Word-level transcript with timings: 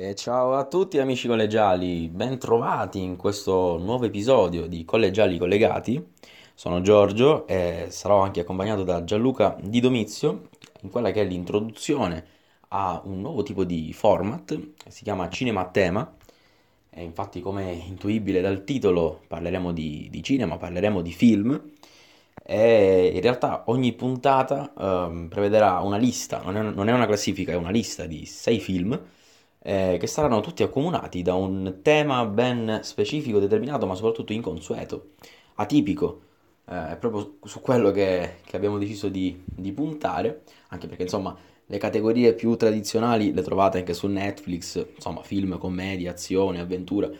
E 0.00 0.14
ciao 0.14 0.54
a 0.54 0.64
tutti 0.64 1.00
amici 1.00 1.26
collegiali, 1.26 2.06
ben 2.08 2.38
trovati 2.38 3.00
in 3.02 3.16
questo 3.16 3.78
nuovo 3.78 4.04
episodio 4.04 4.68
di 4.68 4.84
Collegiali 4.84 5.36
Collegati. 5.38 6.12
Sono 6.54 6.80
Giorgio 6.82 7.48
e 7.48 7.86
sarò 7.88 8.20
anche 8.22 8.38
accompagnato 8.38 8.84
da 8.84 9.02
Gianluca 9.02 9.56
Di 9.60 9.80
Domizio 9.80 10.50
in 10.82 10.90
quella 10.90 11.10
che 11.10 11.22
è 11.22 11.24
l'introduzione 11.24 12.24
a 12.68 13.02
un 13.06 13.20
nuovo 13.20 13.42
tipo 13.42 13.64
di 13.64 13.92
format 13.92 14.56
si 14.86 15.02
chiama 15.02 15.28
Cinema 15.30 15.62
a 15.62 15.68
tema. 15.68 16.14
E 16.90 17.02
infatti, 17.02 17.40
come 17.40 17.72
intuibile 17.72 18.40
dal 18.40 18.62
titolo, 18.62 19.22
parleremo 19.26 19.72
di, 19.72 20.06
di 20.12 20.22
cinema, 20.22 20.58
parleremo 20.58 21.02
di 21.02 21.12
film. 21.12 21.60
E 22.44 23.10
in 23.14 23.20
realtà 23.20 23.64
ogni 23.66 23.92
puntata 23.94 24.72
ehm, 24.78 25.26
prevederà 25.28 25.80
una 25.80 25.96
lista, 25.96 26.40
non 26.42 26.56
è, 26.56 26.62
non 26.62 26.88
è 26.88 26.92
una 26.92 27.06
classifica, 27.06 27.50
è 27.50 27.56
una 27.56 27.70
lista 27.70 28.06
di 28.06 28.24
sei 28.26 28.60
film 28.60 29.16
eh, 29.68 29.98
che 30.00 30.06
saranno 30.06 30.40
tutti 30.40 30.62
accomunati 30.62 31.20
da 31.20 31.34
un 31.34 31.80
tema 31.82 32.24
ben 32.24 32.80
specifico, 32.82 33.38
determinato, 33.38 33.84
ma 33.86 33.94
soprattutto 33.94 34.32
inconsueto, 34.32 35.10
atipico. 35.56 36.22
Eh, 36.64 36.92
è 36.92 36.96
proprio 36.96 37.36
su 37.44 37.60
quello 37.60 37.90
che, 37.90 38.36
che 38.46 38.56
abbiamo 38.56 38.78
deciso 38.78 39.10
di, 39.10 39.42
di, 39.44 39.72
puntare, 39.72 40.44
anche 40.68 40.86
perché 40.86 41.02
insomma 41.02 41.36
le 41.66 41.76
categorie 41.76 42.32
più 42.32 42.56
tradizionali 42.56 43.34
le 43.34 43.42
trovate 43.42 43.76
anche 43.76 43.92
su 43.92 44.06
Netflix, 44.06 44.86
insomma 44.94 45.22
film, 45.22 45.58
commedia, 45.58 46.12
azione, 46.12 46.60
avventura. 46.60 47.10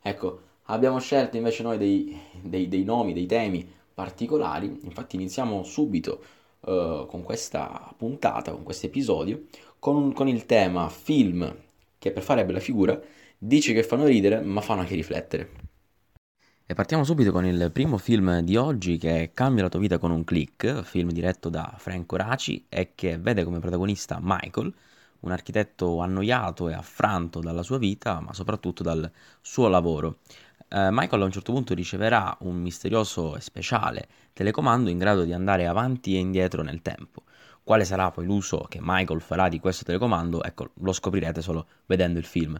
Ecco, 0.00 0.40
abbiamo 0.64 0.98
scelto 1.00 1.36
invece 1.36 1.62
noi 1.62 1.76
dei, 1.76 2.18
dei, 2.40 2.68
dei 2.68 2.84
nomi, 2.84 3.12
dei 3.12 3.26
temi 3.26 3.70
particolari, 3.92 4.80
infatti 4.82 5.16
iniziamo 5.16 5.62
subito 5.62 6.22
uh, 6.60 7.04
con 7.04 7.22
questa 7.22 7.92
puntata, 7.98 8.52
con 8.52 8.62
questo 8.62 8.86
episodio, 8.86 9.42
con, 9.78 10.14
con 10.14 10.26
il 10.26 10.46
tema 10.46 10.88
film 10.88 11.66
che 11.98 12.12
per 12.12 12.22
fare 12.22 12.44
bella 12.44 12.60
figura 12.60 12.98
dice 13.36 13.72
che 13.72 13.82
fanno 13.82 14.06
ridere 14.06 14.40
ma 14.40 14.60
fanno 14.60 14.80
anche 14.80 14.94
riflettere. 14.94 15.50
E 16.70 16.74
partiamo 16.74 17.02
subito 17.02 17.32
con 17.32 17.46
il 17.46 17.70
primo 17.72 17.96
film 17.96 18.40
di 18.40 18.56
oggi 18.56 18.98
che 18.98 19.22
è 19.22 19.32
Cambia 19.32 19.62
la 19.62 19.68
tua 19.70 19.80
vita 19.80 19.96
con 19.96 20.10
un 20.10 20.22
click, 20.22 20.82
film 20.82 21.10
diretto 21.10 21.48
da 21.48 21.74
Franco 21.78 22.16
Raci 22.16 22.66
e 22.68 22.92
che 22.94 23.16
vede 23.18 23.42
come 23.42 23.58
protagonista 23.58 24.18
Michael, 24.20 24.74
un 25.20 25.32
architetto 25.32 26.00
annoiato 26.00 26.68
e 26.68 26.74
affranto 26.74 27.40
dalla 27.40 27.62
sua 27.62 27.78
vita, 27.78 28.20
ma 28.20 28.34
soprattutto 28.34 28.82
dal 28.82 29.10
suo 29.40 29.68
lavoro. 29.68 30.18
Eh, 30.68 30.88
Michael 30.90 31.22
a 31.22 31.24
un 31.24 31.32
certo 31.32 31.52
punto 31.52 31.72
riceverà 31.72 32.36
un 32.40 32.56
misterioso 32.56 33.34
e 33.36 33.40
speciale 33.40 34.06
telecomando 34.34 34.90
in 34.90 34.98
grado 34.98 35.24
di 35.24 35.32
andare 35.32 35.66
avanti 35.66 36.14
e 36.16 36.18
indietro 36.18 36.62
nel 36.62 36.82
tempo. 36.82 37.22
Quale 37.68 37.84
sarà 37.84 38.10
poi 38.10 38.24
l'uso 38.24 38.64
che 38.66 38.78
Michael 38.80 39.20
farà 39.20 39.50
di 39.50 39.60
questo 39.60 39.84
telecomando? 39.84 40.42
Ecco, 40.42 40.70
lo 40.80 40.90
scoprirete 40.90 41.42
solo 41.42 41.66
vedendo 41.84 42.18
il 42.18 42.24
film. 42.24 42.58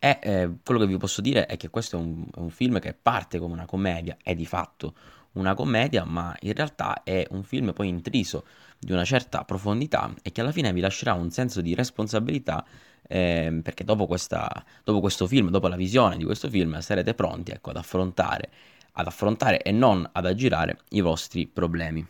E 0.00 0.18
eh, 0.20 0.50
quello 0.64 0.80
che 0.80 0.86
vi 0.88 0.96
posso 0.96 1.20
dire 1.20 1.46
è 1.46 1.56
che 1.56 1.70
questo 1.70 1.96
è 1.96 2.00
un, 2.00 2.24
è 2.34 2.40
un, 2.40 2.50
film 2.50 2.80
che 2.80 2.92
parte 2.92 3.38
come 3.38 3.52
una 3.52 3.66
commedia, 3.66 4.16
è 4.20 4.34
di 4.34 4.46
fatto 4.46 4.94
una 5.34 5.54
commedia, 5.54 6.02
ma 6.02 6.34
in 6.40 6.54
realtà 6.54 7.04
è 7.04 7.24
un 7.30 7.44
film 7.44 7.72
poi 7.72 7.86
intriso 7.86 8.46
di 8.80 8.90
una 8.90 9.04
certa 9.04 9.44
profondità 9.44 10.12
e 10.22 10.32
che 10.32 10.40
alla 10.40 10.50
fine 10.50 10.72
vi 10.72 10.80
lascerà 10.80 11.12
un 11.12 11.30
senso 11.30 11.60
di 11.60 11.76
responsabilità 11.76 12.64
eh, 13.06 13.60
perché 13.62 13.84
dopo, 13.84 14.08
questa, 14.08 14.64
dopo, 14.82 14.98
questo 14.98 15.28
film, 15.28 15.50
dopo 15.50 15.68
la 15.68 15.76
visione 15.76 16.16
di 16.16 16.24
questo 16.24 16.50
film, 16.50 16.80
sarete 16.80 17.14
pronti 17.14 17.52
ecco, 17.52 17.70
ad 17.70 17.76
affrontare 17.76 18.50
ad 18.90 19.06
affrontare 19.06 19.62
e 19.62 19.70
non 19.70 20.08
ad 20.10 20.26
aggirare 20.26 20.78
i 20.88 21.00
vostri 21.00 21.46
problemi. 21.46 22.04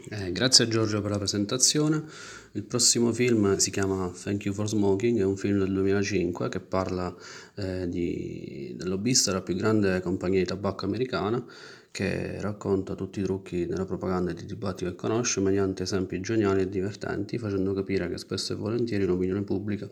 Eh, 0.00 0.30
grazie 0.30 0.64
a 0.64 0.68
Giorgio 0.68 1.00
per 1.00 1.10
la 1.10 1.18
presentazione. 1.18 2.04
Il 2.52 2.62
prossimo 2.62 3.12
film 3.12 3.56
si 3.56 3.72
chiama 3.72 4.08
Thank 4.10 4.44
You 4.44 4.54
for 4.54 4.68
Smoking, 4.68 5.18
è 5.18 5.24
un 5.24 5.36
film 5.36 5.58
del 5.58 5.72
2005 5.72 6.48
che 6.48 6.60
parla 6.60 7.12
eh, 7.56 7.88
di, 7.88 8.74
del 8.76 8.88
lobbista 8.88 9.32
della 9.32 9.42
più 9.42 9.56
grande 9.56 10.00
compagnia 10.00 10.38
di 10.38 10.46
tabacco 10.46 10.84
americana 10.84 11.44
che 11.90 12.40
racconta 12.40 12.94
tutti 12.94 13.18
i 13.18 13.24
trucchi 13.24 13.66
della 13.66 13.86
propaganda 13.86 14.30
e 14.30 14.34
di 14.34 14.46
dibattito 14.46 14.88
che 14.88 14.96
conosce 14.96 15.40
mediante 15.40 15.82
esempi 15.82 16.20
geniali 16.20 16.62
e 16.62 16.68
divertenti, 16.68 17.36
facendo 17.36 17.74
capire 17.74 18.08
che 18.08 18.18
spesso 18.18 18.52
e 18.52 18.56
volentieri 18.56 19.04
l'opinione 19.04 19.42
pubblica 19.42 19.90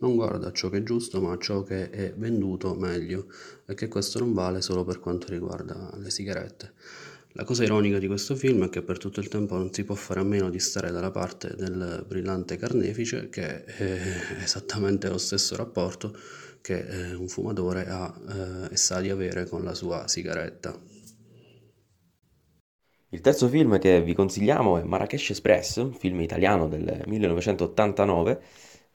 non 0.00 0.14
guarda 0.14 0.52
ciò 0.52 0.68
che 0.68 0.78
è 0.78 0.82
giusto 0.82 1.20
ma 1.20 1.36
ciò 1.38 1.62
che 1.62 1.90
è 1.90 2.14
venduto 2.16 2.74
meglio 2.74 3.26
e 3.66 3.74
che 3.74 3.88
questo 3.88 4.18
non 4.18 4.32
vale 4.32 4.62
solo 4.62 4.84
per 4.84 5.00
quanto 5.00 5.26
riguarda 5.28 5.90
le 5.96 6.10
sigarette. 6.10 6.72
La 7.34 7.44
cosa 7.44 7.62
ironica 7.62 7.98
di 7.98 8.08
questo 8.08 8.34
film 8.34 8.64
è 8.64 8.68
che 8.68 8.82
per 8.82 8.98
tutto 8.98 9.20
il 9.20 9.28
tempo 9.28 9.56
non 9.56 9.72
si 9.72 9.84
può 9.84 9.94
fare 9.94 10.18
a 10.18 10.24
meno 10.24 10.50
di 10.50 10.58
stare 10.58 10.90
dalla 10.90 11.12
parte 11.12 11.54
del 11.54 12.04
brillante 12.06 12.56
carnefice 12.56 13.28
che 13.28 13.64
è 13.64 13.96
esattamente 14.42 15.08
lo 15.08 15.18
stesso 15.18 15.54
rapporto 15.54 16.12
che 16.60 16.78
eh, 16.78 17.14
un 17.14 17.28
fumatore 17.28 17.86
ha 17.86 18.12
eh, 18.28 18.72
e 18.74 18.76
sa 18.76 19.00
di 19.00 19.10
avere 19.10 19.46
con 19.46 19.62
la 19.62 19.74
sua 19.74 20.08
sigaretta. 20.08 20.76
Il 23.10 23.20
terzo 23.20 23.48
film 23.48 23.78
che 23.78 24.02
vi 24.02 24.14
consigliamo 24.14 24.78
è 24.78 24.82
Marrakesh 24.82 25.30
Express, 25.30 25.88
film 25.98 26.20
italiano 26.20 26.68
del 26.68 27.02
1989 27.06 28.42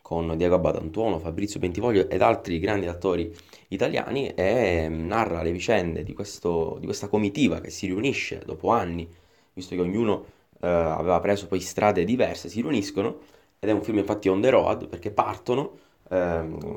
con 0.06 0.38
Diego 0.38 0.54
Abatantuono, 0.54 1.18
Fabrizio 1.18 1.60
Bentivoglio 1.60 2.08
ed 2.08 2.22
altri 2.22 2.60
grandi 2.60 2.86
attori 2.86 3.36
italiani 3.70 4.28
e 4.36 4.88
narra 4.88 5.42
le 5.42 5.52
vicende 5.52 6.04
di, 6.04 6.14
questo, 6.14 6.78
di 6.80 6.86
questa 6.86 7.08
comitiva 7.08 7.60
che 7.60 7.72
si 7.72 7.88
riunisce 7.88 8.44
dopo 8.46 8.70
anni, 8.70 9.10
visto 9.54 9.74
che 9.74 9.82
ognuno 9.82 10.26
eh, 10.62 10.68
aveva 10.68 11.20
preso 11.22 11.48
poi 11.48 11.60
strade 11.60 12.04
diverse, 12.04 12.50
si 12.50 12.62
riuniscono 12.62 13.18
ed 13.58 13.68
è 13.68 13.72
un 13.72 13.82
film 13.82 13.98
infatti 13.98 14.30
on 14.30 14.42
the 14.42 14.52
road 14.52 14.88
perché 14.88 15.10
partono 15.10 15.72
eh, 16.12 16.18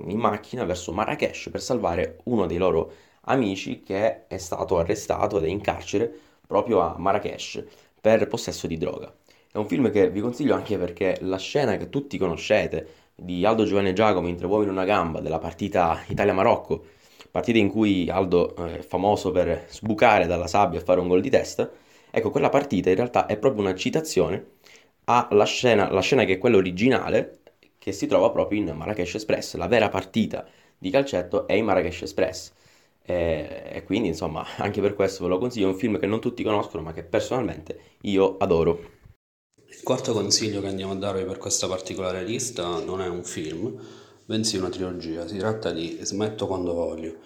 in 0.06 0.18
macchina 0.18 0.64
verso 0.64 0.94
Marrakesh 0.94 1.50
per 1.50 1.60
salvare 1.60 2.20
uno 2.24 2.46
dei 2.46 2.56
loro 2.56 2.92
amici 3.24 3.82
che 3.82 4.26
è 4.26 4.38
stato 4.38 4.78
arrestato 4.78 5.36
ed 5.36 5.44
è 5.44 5.48
in 5.48 5.60
carcere 5.60 6.10
proprio 6.46 6.80
a 6.80 6.94
Marrakesh 6.96 7.62
per 8.00 8.26
possesso 8.26 8.66
di 8.66 8.78
droga. 8.78 9.14
È 9.52 9.58
un 9.58 9.66
film 9.66 9.90
che 9.90 10.08
vi 10.08 10.20
consiglio 10.20 10.54
anche 10.54 10.78
perché 10.78 11.18
la 11.20 11.36
scena 11.36 11.76
che 11.76 11.90
tutti 11.90 12.16
conoscete 12.16 13.06
di 13.20 13.44
Aldo 13.44 13.64
Giovanni 13.64 13.88
e 13.88 13.92
Giacomo 13.94 14.28
in 14.28 14.36
Tre 14.36 14.46
uomini 14.46 14.70
in 14.70 14.76
una 14.76 14.84
gamba 14.84 15.20
della 15.20 15.38
partita 15.40 16.04
Italia-Marocco, 16.06 16.84
partita 17.32 17.58
in 17.58 17.68
cui 17.68 18.08
Aldo 18.08 18.54
è 18.54 18.80
famoso 18.82 19.32
per 19.32 19.64
sbucare 19.68 20.26
dalla 20.26 20.46
sabbia 20.46 20.78
e 20.78 20.82
fare 20.84 21.00
un 21.00 21.08
gol 21.08 21.20
di 21.20 21.30
testa, 21.30 21.68
ecco 22.10 22.30
quella 22.30 22.48
partita 22.48 22.90
in 22.90 22.96
realtà 22.96 23.26
è 23.26 23.36
proprio 23.36 23.62
una 23.62 23.74
citazione 23.74 24.52
alla 25.04 25.44
scena, 25.44 25.90
la 25.90 26.00
scena 26.00 26.24
che 26.24 26.34
è 26.34 26.38
quella 26.38 26.58
originale 26.58 27.40
che 27.78 27.92
si 27.92 28.06
trova 28.06 28.30
proprio 28.30 28.60
in 28.60 28.72
Marrakesh 28.74 29.14
Express, 29.14 29.54
la 29.56 29.66
vera 29.66 29.88
partita 29.88 30.46
di 30.78 30.90
calcetto 30.90 31.46
è 31.46 31.54
in 31.54 31.64
Marrakesh 31.64 32.02
Express. 32.02 32.52
E, 33.02 33.62
e 33.72 33.84
quindi 33.84 34.08
insomma 34.08 34.44
anche 34.58 34.80
per 34.82 34.94
questo 34.94 35.24
ve 35.24 35.30
lo 35.30 35.38
consiglio, 35.38 35.68
è 35.68 35.70
un 35.72 35.78
film 35.78 35.98
che 35.98 36.06
non 36.06 36.20
tutti 36.20 36.42
conoscono 36.42 36.82
ma 36.82 36.92
che 36.92 37.02
personalmente 37.02 37.80
io 38.02 38.36
adoro. 38.38 38.96
Il 39.70 39.82
quarto 39.82 40.14
consiglio 40.14 40.62
che 40.62 40.68
andiamo 40.68 40.92
a 40.92 40.96
darvi 40.96 41.24
per 41.24 41.36
questa 41.36 41.66
particolare 41.68 42.24
lista 42.24 42.80
non 42.80 43.02
è 43.02 43.06
un 43.06 43.22
film, 43.22 43.78
bensì 44.24 44.56
una 44.56 44.70
trilogia. 44.70 45.28
Si 45.28 45.36
tratta 45.36 45.72
di 45.72 45.98
Smetto 46.00 46.46
quando 46.46 46.72
voglio. 46.72 47.16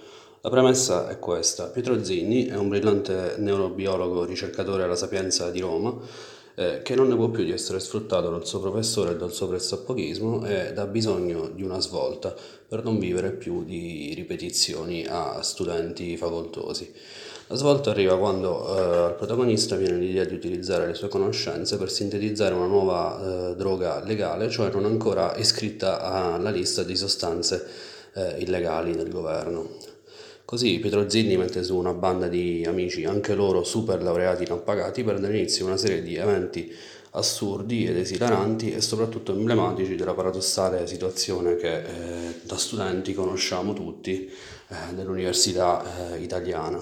La 0.41 0.51
premessa 0.51 1.09
è 1.09 1.21
questa. 1.21 1.67
Pietro 1.69 2.03
Zinni 2.03 2.47
è 2.47 2.57
un 2.57 2.69
brillante 2.69 3.37
neurobiologo 3.39 4.25
ricercatore 4.25 4.83
alla 4.83 4.97
Sapienza 4.97 5.51
di 5.51 5.61
Roma 5.61 5.97
eh, 6.55 6.83
che 6.83 6.95
non 6.95 7.09
ne 7.09 7.17
può 7.17 7.29
più 7.29 7.45
di 7.45 7.53
essere 7.53 7.81
sfruttato 7.81 8.31
dal 8.31 8.47
suo 8.47 8.61
professore 8.61 9.13
e 9.13 9.17
dal 9.17 9.33
suo 9.33 9.49
pressapochismo 9.49 10.45
ed 10.47 10.79
ha 10.79 10.87
bisogno 10.87 11.49
di 11.49 11.63
una 11.63 11.81
svolta 11.81 12.35
per 12.69 12.85
non 12.85 12.99
vivere 12.99 13.33
più 13.33 13.65
di 13.65 14.13
ripetizioni 14.15 15.07
a 15.07 15.43
studenti 15.43 16.17
facoltosi. 16.17 16.93
La 17.49 17.57
svolta 17.57 17.91
arriva 17.91 18.17
quando 18.17 18.67
eh, 18.67 18.97
al 19.09 19.15
protagonista 19.15 19.77
viene 19.77 19.99
l'idea 19.99 20.25
di 20.25 20.35
utilizzare 20.35 20.87
le 20.87 20.95
sue 20.95 21.09
conoscenze 21.09 21.77
per 21.77 21.91
sintetizzare 21.91 22.55
una 22.55 22.67
nuova 22.67 23.51
eh, 23.51 23.57
droga 23.57 24.03
legale, 24.03 24.49
cioè 24.49 24.71
non 24.71 24.87
ancora 24.87 25.37
iscritta 25.37 26.01
alla 26.01 26.51
lista 26.51 26.83
di 26.83 26.97
sostanze 26.97 27.67
eh, 28.15 28.37
illegali 28.39 28.97
del 28.97 29.11
governo. 29.11 29.92
Così 30.53 30.81
Pietro 30.81 31.09
Zinni 31.09 31.39
mette 31.39 31.65
su 31.65 31.79
una 31.79 31.95
banda 31.95 32.29
di 32.29 32.63
amici, 32.69 33.07
anche 33.07 33.35
loro 33.35 33.65
super 33.65 34.03
laureati 34.03 34.45
non 34.47 34.63
pagati, 34.63 35.03
per 35.03 35.19
dare 35.19 35.39
inizio 35.39 35.65
a 35.65 35.69
una 35.69 35.79
serie 35.79 36.03
di 36.03 36.17
eventi 36.17 36.71
assurdi 37.13 37.87
ed 37.87 37.97
esilaranti 37.97 38.71
e 38.71 38.83
soprattutto 38.83 39.33
emblematici 39.33 39.95
della 39.95 40.13
paradossale 40.13 40.87
situazione 40.87 41.57
che 41.57 41.79
eh, 41.79 42.35
da 42.43 42.59
studenti 42.59 43.15
conosciamo 43.15 43.73
tutti 43.73 44.29
eh, 44.29 44.95
dell'università 44.95 46.13
eh, 46.13 46.21
italiana. 46.21 46.79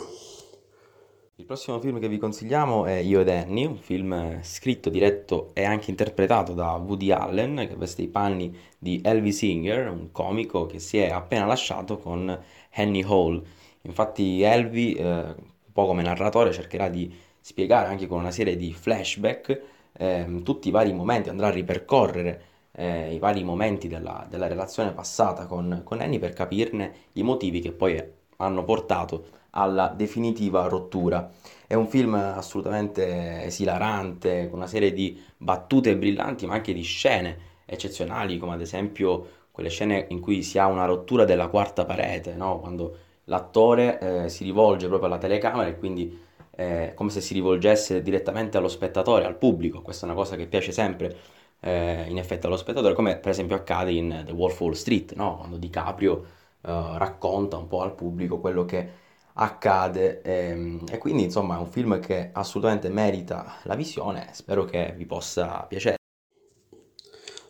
Il 1.36 1.44
prossimo 1.44 1.78
film 1.80 2.00
che 2.00 2.08
vi 2.08 2.18
consigliamo 2.18 2.86
è 2.86 2.96
Io 2.96 3.20
ed 3.20 3.28
Annie, 3.28 3.66
un 3.66 3.78
film 3.78 4.40
scritto, 4.42 4.90
diretto 4.90 5.52
e 5.54 5.62
anche 5.62 5.90
interpretato 5.90 6.54
da 6.54 6.72
Woody 6.72 7.12
Allen, 7.12 7.66
che 7.68 7.76
veste 7.76 8.02
i 8.02 8.08
panni 8.08 8.52
di 8.76 9.00
Elvis 9.04 9.36
Singer, 9.36 9.88
un 9.88 10.10
comico 10.10 10.66
che 10.66 10.80
si 10.80 10.98
è 10.98 11.08
appena 11.08 11.46
lasciato 11.46 11.98
con 11.98 12.36
Annie 12.72 13.04
Hall. 13.04 13.42
Infatti 13.82 14.42
Elvi, 14.42 14.94
eh, 14.94 15.04
un 15.04 15.72
po' 15.72 15.86
come 15.86 16.02
narratore, 16.02 16.52
cercherà 16.52 16.88
di 16.88 17.12
spiegare 17.40 17.88
anche 17.88 18.06
con 18.06 18.18
una 18.18 18.30
serie 18.30 18.56
di 18.56 18.72
flashback 18.72 19.62
eh, 19.92 20.40
tutti 20.44 20.68
i 20.68 20.70
vari 20.70 20.92
momenti, 20.92 21.28
andrà 21.28 21.48
a 21.48 21.50
ripercorrere 21.50 22.42
eh, 22.72 23.14
i 23.14 23.18
vari 23.18 23.42
momenti 23.44 23.88
della, 23.88 24.26
della 24.28 24.46
relazione 24.46 24.92
passata 24.92 25.46
con, 25.46 25.82
con 25.84 26.00
Annie 26.00 26.18
per 26.18 26.32
capirne 26.32 26.92
i 27.14 27.22
motivi 27.22 27.60
che 27.60 27.72
poi 27.72 28.02
hanno 28.36 28.64
portato 28.64 29.38
alla 29.50 29.88
definitiva 29.88 30.66
rottura. 30.68 31.30
È 31.66 31.74
un 31.74 31.86
film 31.88 32.14
assolutamente 32.14 33.44
esilarante, 33.44 34.48
con 34.48 34.58
una 34.58 34.68
serie 34.68 34.92
di 34.92 35.20
battute 35.36 35.96
brillanti, 35.96 36.46
ma 36.46 36.54
anche 36.54 36.72
di 36.72 36.82
scene 36.82 37.48
eccezionali, 37.64 38.38
come 38.38 38.54
ad 38.54 38.60
esempio 38.60 39.38
quelle 39.50 39.68
scene 39.68 40.06
in 40.10 40.20
cui 40.20 40.42
si 40.42 40.58
ha 40.58 40.66
una 40.66 40.84
rottura 40.84 41.24
della 41.24 41.48
quarta 41.48 41.84
parete, 41.84 42.34
no? 42.34 42.60
quando 42.60 42.96
l'attore 43.30 44.24
eh, 44.24 44.28
si 44.28 44.44
rivolge 44.44 44.88
proprio 44.88 45.08
alla 45.08 45.18
telecamera 45.18 45.68
e 45.68 45.78
quindi 45.78 46.28
eh, 46.56 46.92
come 46.94 47.10
se 47.10 47.20
si 47.20 47.32
rivolgesse 47.32 48.02
direttamente 48.02 48.58
allo 48.58 48.68
spettatore, 48.68 49.24
al 49.24 49.36
pubblico. 49.36 49.80
Questa 49.80 50.06
è 50.06 50.10
una 50.10 50.18
cosa 50.18 50.36
che 50.36 50.46
piace 50.46 50.72
sempre 50.72 51.16
eh, 51.60 52.04
in 52.08 52.18
effetti 52.18 52.46
allo 52.46 52.56
spettatore, 52.56 52.94
come 52.94 53.16
per 53.16 53.30
esempio 53.30 53.56
accade 53.56 53.92
in 53.92 54.24
The 54.26 54.32
Wolf 54.32 54.60
Wall 54.60 54.72
Street, 54.72 55.14
no? 55.14 55.36
quando 55.38 55.56
DiCaprio 55.56 56.24
eh, 56.60 56.98
racconta 56.98 57.56
un 57.56 57.68
po' 57.68 57.82
al 57.82 57.94
pubblico 57.94 58.38
quello 58.38 58.64
che 58.64 58.98
accade 59.32 60.20
ehm, 60.22 60.84
e 60.90 60.98
quindi 60.98 61.22
insomma 61.22 61.56
è 61.56 61.60
un 61.60 61.70
film 61.70 62.00
che 62.00 62.30
assolutamente 62.32 62.88
merita 62.88 63.58
la 63.62 63.76
visione, 63.76 64.28
spero 64.32 64.64
che 64.64 64.92
vi 64.96 65.06
possa 65.06 65.64
piacere. 65.68 65.98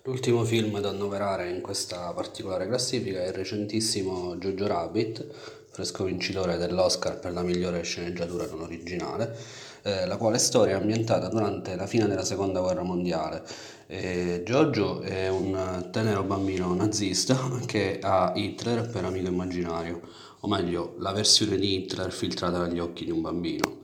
L'ultimo 0.05 0.45
film 0.45 0.81
da 0.81 0.89
annoverare 0.89 1.51
in 1.51 1.61
questa 1.61 2.13
particolare 2.13 2.67
classifica 2.67 3.23
è 3.23 3.29
il 3.29 3.33
recentissimo 3.35 4.37
Jojo 4.37 4.67
Rabbit, 4.67 5.69
fresco 5.71 6.05
vincitore 6.05 6.57
dell'Oscar 6.57 7.19
per 7.19 7.33
la 7.33 7.43
migliore 7.43 7.83
sceneggiatura 7.83 8.47
non 8.47 8.63
originale, 8.63 9.37
eh, 9.83 10.07
la 10.07 10.17
quale 10.17 10.39
storia 10.39 10.77
è 10.77 10.81
ambientata 10.81 11.29
durante 11.29 11.77
la 11.77 11.87
fine 11.87 12.07
della 12.07 12.25
seconda 12.25 12.61
guerra 12.61 12.83
mondiale. 12.83 13.43
Eh, 13.87 14.43
Giorgio 14.45 15.01
è 15.01 15.29
un 15.29 15.89
tenero 15.91 16.23
bambino 16.23 16.75
nazista 16.75 17.37
che 17.67 17.99
ha 18.03 18.33
Hitler 18.35 18.89
per 18.89 19.05
amico 19.05 19.29
immaginario, 19.29 20.01
o 20.41 20.49
meglio, 20.49 20.95
la 20.99 21.13
versione 21.13 21.57
di 21.57 21.77
Hitler 21.77 22.13
filtrata 22.13 22.59
dagli 22.59 22.79
occhi 22.79 23.05
di 23.05 23.11
un 23.11 23.21
bambino. 23.21 23.79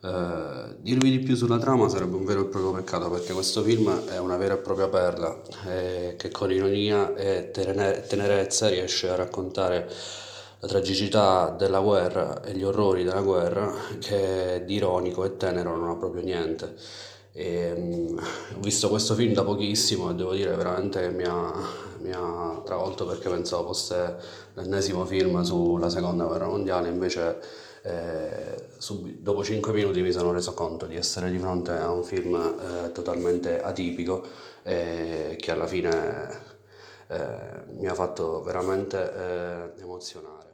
Uh, 0.00 0.76
dirvi 0.78 1.10
di 1.10 1.18
più 1.18 1.34
sulla 1.34 1.58
trama 1.58 1.88
sarebbe 1.88 2.14
un 2.14 2.24
vero 2.24 2.42
e 2.42 2.44
proprio 2.44 2.70
peccato 2.70 3.10
perché 3.10 3.32
questo 3.32 3.64
film 3.64 4.06
è 4.06 4.16
una 4.18 4.36
vera 4.36 4.54
e 4.54 4.58
propria 4.58 4.86
perla 4.86 5.36
eh, 5.66 6.14
che 6.16 6.30
con 6.30 6.52
ironia 6.52 7.16
e 7.16 7.50
tenerezza 7.50 8.68
riesce 8.68 9.08
a 9.08 9.16
raccontare 9.16 9.90
la 10.60 10.66
tragicità 10.66 11.50
della 11.50 11.80
guerra 11.80 12.42
e 12.42 12.52
gli 12.52 12.64
orrori 12.64 13.04
della 13.04 13.20
guerra 13.20 13.72
che 14.00 14.62
di 14.66 14.74
ironico 14.74 15.24
e 15.24 15.36
tenero 15.36 15.76
non 15.76 15.90
ha 15.90 15.96
proprio 15.96 16.22
niente. 16.22 16.74
E, 17.32 17.72
um, 17.76 18.18
ho 18.18 18.60
visto 18.60 18.88
questo 18.88 19.14
film 19.14 19.32
da 19.32 19.44
pochissimo 19.44 20.10
e 20.10 20.14
devo 20.14 20.32
dire 20.32 20.50
veramente 20.56 21.10
mi 21.10 21.24
ha, 21.24 21.52
mi 22.00 22.10
ha 22.12 22.60
travolto 22.64 23.06
perché 23.06 23.28
pensavo 23.28 23.66
fosse 23.68 24.16
l'ennesimo 24.54 25.04
film 25.04 25.42
sulla 25.42 25.88
seconda 25.88 26.24
guerra 26.24 26.48
mondiale, 26.48 26.88
invece 26.88 27.38
eh, 27.82 28.66
sub- 28.78 29.08
dopo 29.20 29.44
5 29.44 29.72
minuti 29.72 30.02
mi 30.02 30.10
sono 30.10 30.32
reso 30.32 30.54
conto 30.54 30.86
di 30.86 30.96
essere 30.96 31.30
di 31.30 31.38
fronte 31.38 31.72
a 31.72 31.90
un 31.90 32.02
film 32.02 32.34
eh, 32.34 32.90
totalmente 32.92 33.60
atipico 33.62 34.22
e 34.64 35.36
che 35.38 35.50
alla 35.52 35.66
fine 35.66 36.56
eh, 37.08 37.64
mi 37.76 37.86
ha 37.86 37.94
fatto 37.94 38.42
veramente 38.42 39.14
eh, 39.76 39.82
emozionare. 39.82 40.47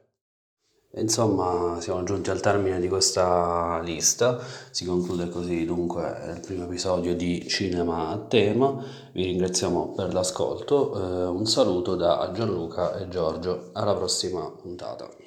Insomma, 0.97 1.81
siamo 1.81 2.05
giunti 2.05 2.31
al 2.31 2.41
termine 2.41 2.79
di 2.79 2.89
questa 2.89 3.81
lista, 3.83 4.39
si 4.71 4.85
conclude 4.85 5.29
così 5.29 5.65
dunque 5.65 6.35
il 6.35 6.41
primo 6.41 6.65
episodio 6.65 7.17
di 7.17 7.49
Cinema 7.49 8.11
a 8.11 8.19
tema, 8.19 8.81
vi 9.13 9.25
ringraziamo 9.25 9.93
per 9.97 10.15
l'ascolto, 10.15 10.95
eh, 10.95 11.27
un 11.27 11.47
saluto 11.47 11.97
da 11.97 12.31
Gianluca 12.33 12.97
e 12.97 13.09
Giorgio, 13.09 13.71
alla 13.73 13.95
prossima 13.95 14.49
puntata. 14.51 15.24